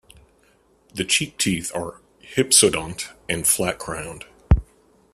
[0.95, 2.01] The cheek teeth are
[2.33, 4.25] hypsodont and flat-crowned.